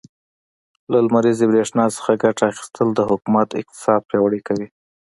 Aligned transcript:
له 0.91 0.97
لمريزې 1.05 1.45
برښنا 1.51 1.85
څخه 1.95 2.11
ګټه 2.23 2.43
اخيستل, 2.51 2.87
د 2.93 2.99
حکومت 3.09 3.49
اقتصاد 3.61 4.01
پياوړی 4.09 4.41
کوي. 4.47 4.67